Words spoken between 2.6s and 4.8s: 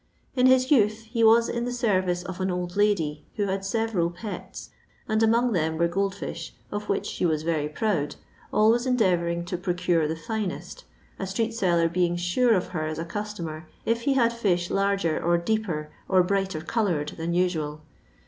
lady who nad several pets,